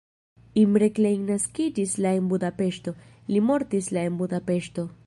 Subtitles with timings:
[0.61, 2.95] Imre Klein naskiĝis la en Budapeŝto,
[3.35, 4.93] li mortis la en Budapeŝto.